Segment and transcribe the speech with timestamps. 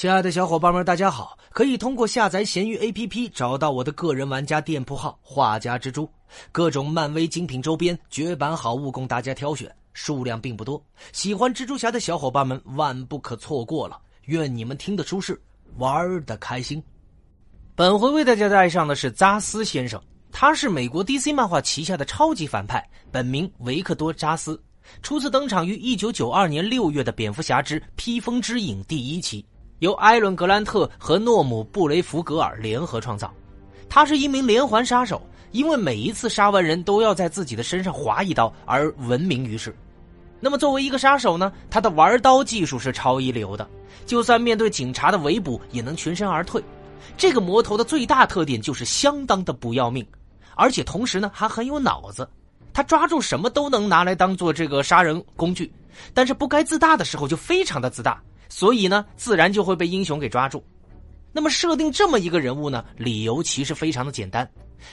[0.00, 1.38] 亲爱的小伙伴们，大家好！
[1.50, 6.10] 可以通过下载闲鱼 APP 找到我的个人玩家店铺号“画家蜘蛛”，
[6.50, 10.82] 各种漫威精品周边、绝版好物供大家挑选，数量并不多。
[11.12, 14.00] 喜欢蜘蛛侠的小伙伴们万不可错过了！
[14.24, 15.38] 愿你们听得舒适，
[15.76, 16.82] 玩的开心。
[17.74, 22.82] 本回为大家带上的是扎斯先生，他是美国 DC 漫画旗下的超级反派，
[23.12, 24.58] 本名维克多·扎斯，
[25.02, 29.44] 初次登场于1992年6月的《蝙蝠侠之披风之影》第一期。
[29.80, 33.32] 由艾伦·格兰特和诺姆·布雷弗格尔联合创造，
[33.88, 39.74] 他是一名连环杀手，因为每一次杀完人都要在自己的身上划一刀而闻名于世。
[40.38, 43.66] 那么，作为一个杀手呢，他的玩刀技术是超一流的，
[44.04, 46.62] 就算面对警察的围捕也能全身而退。
[47.16, 50.06] 这个魔头的最大特点就是相当的不要命，
[50.56, 52.28] 而且同时呢还很有脑子，
[52.74, 55.72] 他抓住什么都能拿来当做这个杀人工具，
[56.12, 58.20] 但是不该自大的时候就非常的自大。
[58.50, 60.62] 所以呢，自然就会被英雄给抓住。
[61.32, 64.46] 那么设定这么一个人物呢，理由其实非常的简单：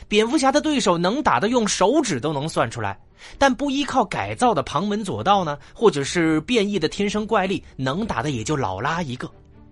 [0.07, 2.97] 蝙蝠侠的对手能打的用手指都能算出来，
[3.39, 9.29] 但不依靠改造的旁门左道呢，或者是变异的天生怪力，能打的也就老拉一个。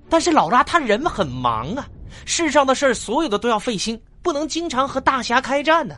[0.10, 1.88] 但是老拉他人很忙啊，
[2.26, 5.96] 世上的事儿所有的都要费心，不能经常和大侠开战呢。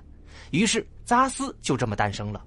[0.52, 2.42] 于是扎斯就这么诞生了。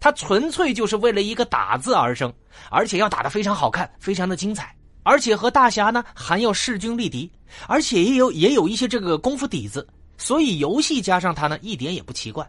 [0.00, 2.32] 他纯粹就是为了一个打字而生，
[2.70, 4.74] 而且要打得非常好看，非常的精彩。
[5.08, 7.32] 而且和大侠呢还要势均力敌，
[7.66, 12.46] 而且也有也有一些这个功夫底子，所以游戏加上他呢一点也不奇怪。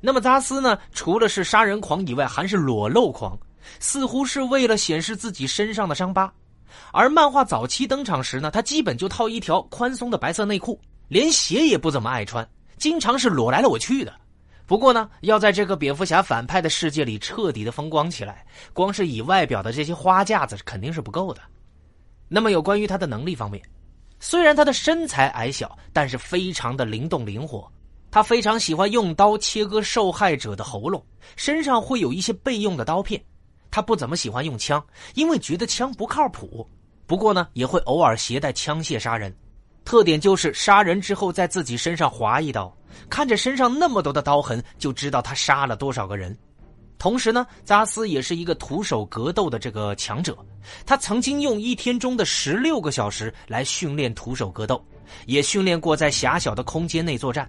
[0.00, 3.38] 那么扎斯呢，除了是杀人狂以外，还是裸露狂，
[3.80, 6.32] 似乎是为了显示自己身上的伤疤。
[6.90, 14.14] 而漫画早期登场时呢，他基本就套一条宽松的白色内裤，连鞋也不怎么爱穿，经常是裸来裸去的。
[14.64, 21.42] 不过呢，要在这个蝙蝠侠反派的世界里彻底的风光起来，光是以外表的这些花架子肯定是不够的。
[22.34, 23.62] 那么有关于他的能力方面，
[24.18, 27.70] 虽然他的身材矮小，但是非常的灵动灵活。
[28.10, 31.00] 他非常喜欢用刀切割受害者的喉咙，
[31.36, 33.22] 身上会有一些备用的刀片。
[33.70, 34.84] 他不怎么喜欢用枪，
[35.14, 36.68] 因为觉得枪不靠谱。
[37.06, 39.32] 不过呢，也会偶尔携带枪械杀人。
[39.84, 42.76] 特点就是杀人之后在自己身上划一刀，
[43.08, 46.36] 看着身上那么多的刀痕，就知道他杀了多少个人。
[47.04, 50.34] 同时呢，扎斯也是一个徒手格斗的这个强者，
[50.86, 54.82] 他曾经用一天中的十六个小时来训练徒手格斗，
[55.26, 57.46] 也训练过在狭小的空间内作战。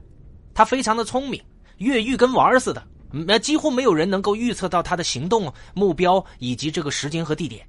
[0.54, 1.42] 他非常的聪明，
[1.78, 7.66] 越狱跟玩似的，那几乎没有人能够预测到他的行动目标以及这个时间和地点。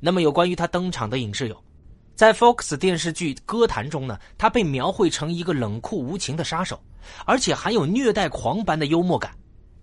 [0.00, 1.64] 那么有关于他登场的影视有，
[2.14, 6.82] 在 Fox 电视剧《歌坛》中呢，他被描绘成一个冷酷无情的杀手，
[7.26, 9.36] 而且含有虐待狂般的幽默感。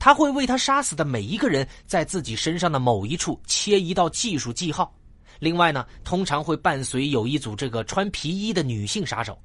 [0.03, 4.93] 他会为他杀死的每一个人在自己身上的某一处切一道技术记号，
[5.39, 9.39] 另外呢，通常会伴随有一组这个穿皮衣的女性杀手，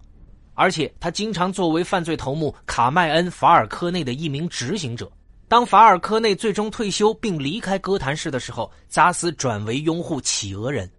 [0.55, 5.09] 而且他经常作为犯罪头目卡麦恩·法尔科内的一名执行者。
[5.47, 10.91] 当法尔科内最终退休并离开哥谭市的时候，扎斯转为拥护企鹅人。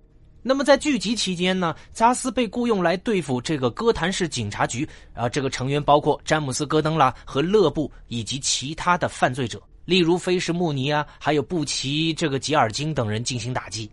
[0.42, 13.90] 那么在剧集期间呢，扎斯被雇佣来对付这个哥谭市警察局啊，这个成员包括詹姆斯·戈登啦和勒布以及其他的犯罪者，例如菲什穆尼啊，还有布奇这个吉尔金等人进行打击。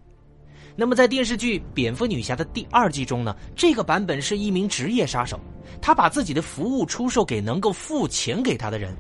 [0.77, 5.41] 那么在电视剧《蝙蝠女侠》的第二季中呢，这个版本是一名职业杀手，
[5.83, 8.97] 他把自己的服务出售给能够付钱给他的人，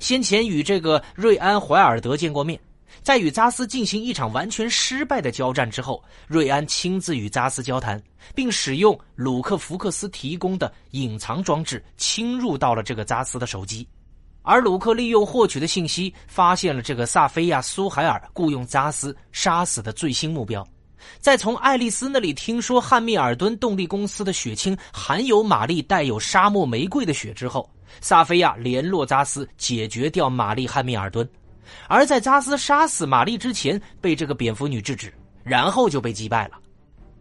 [0.00, 2.58] 先前与这个瑞安·怀尔德见过面。
[3.02, 8.02] 在与扎斯进行一场完全失败的交战之后，瑞安亲自与扎斯交谈，
[8.34, 13.88] 并使用鲁克·福克斯提供的隐藏装置侵入到了这个扎斯的手机，
[14.42, 20.66] 而鲁克利用获取的信息发现了这个萨菲亚·苏海尔雇佣扎斯杀死的最新目标。
[21.20, 27.70] 在从爱丽丝那里听说汉密尔顿动力公司的血清含有玛丽带有沙漠玫瑰的血之后，
[28.00, 31.26] 萨菲亚联络扎斯解决掉玛丽·汉密尔顿。
[31.88, 35.12] 而在扎斯杀死玛丽之前，被这个蝙蝠女制止，
[35.44, 36.58] 然后就被击败了。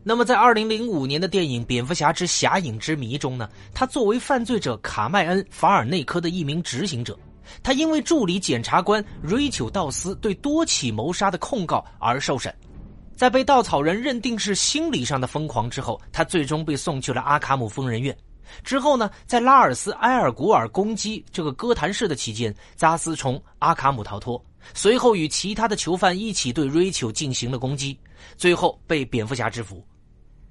[0.04, 7.18] 那么，在二零零五年的电影《蝙蝠侠之侠影之谜》中呢，他作为犯罪者卡麦恩·法尔内科的一名执行者，
[7.62, 12.54] 他因为助理检察官瑞秋·道斯对多起谋杀的控告而受审，
[13.18, 18.16] 在被稻草人认定是心理上的疯狂之后，他最终被送去了阿卡姆疯人院。
[18.64, 27.98] 之后呢，在拉尔斯·埃尔古尔攻击这个哥谭市的期间，扎斯从阿卡姆逃脱，随后与其他的囚犯一起对瑞秋进行了攻击，
[28.36, 29.86] 最后被蝙蝠侠制服。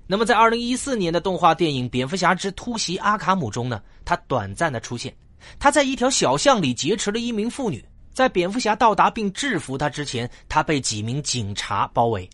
[0.06, 5.12] 那么，在二零一四年的动画电影《蝙蝠侠之突袭阿卡姆》中呢，他短暂的出现，
[5.58, 12.28] 他在一条小巷里劫持了一名妇女，在蝙蝠侠到达并制服他之前，他被几名警察包围。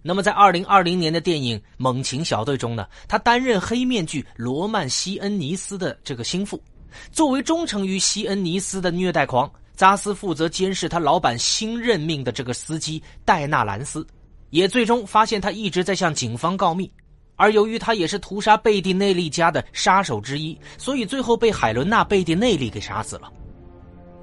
[0.00, 6.62] 那么在二零二零年的电影《猛禽小队》中呢，他担任黑面具罗曼·西恩尼斯的这个心腹。
[7.10, 14.06] 作为忠诚于西恩尼斯的虐待狂，扎斯负责监视他老板新任命的这个司机戴纳兰斯，
[14.50, 16.90] 也最终发现他一直在向警方告密。
[17.36, 23.30] 而由于他也是屠杀贝蒂内利家的杀手之一，所以最后被海伦娜·贝蒂内利给杀死了。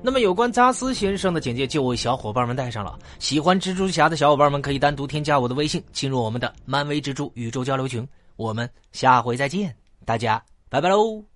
[0.05, 2.95] 那么，有关扎斯先生的简介就为小伙伴们带上了。
[3.17, 8.07] 喜欢蜘蛛侠的小伙伴们可以单独添加我的微信，进入我们的漫威蜘蛛宇宙交流群。
[8.35, 9.75] 我们下回再见，
[10.05, 11.34] 大家拜拜喽！